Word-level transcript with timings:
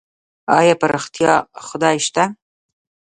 ايا 0.57 0.73
په 0.81 0.85
رښتيا 0.93 1.33
خدای 1.67 1.97
سته؟ 2.07 2.23